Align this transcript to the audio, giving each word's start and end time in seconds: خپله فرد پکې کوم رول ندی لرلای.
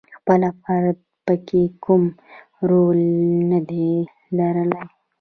خپله 0.17 0.49
فرد 0.61 0.97
پکې 1.25 1.63
کوم 1.83 2.03
رول 2.69 2.99
ندی 3.51 3.91
لرلای. 4.37 4.87